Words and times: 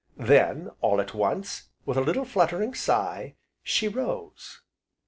Then, 0.17 0.71
all 0.81 0.99
at 0.99 1.13
once, 1.13 1.69
with 1.85 1.95
a 1.95 2.01
little 2.01 2.25
fluttering 2.25 2.73
sigh 2.73 3.35
she 3.61 3.87
rose. 3.87 4.61